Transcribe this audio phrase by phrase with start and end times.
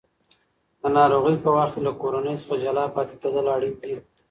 [0.81, 3.93] د ناروغۍ په وخت کې له کورنۍ څخه جلا پاتې کېدل اړین دي.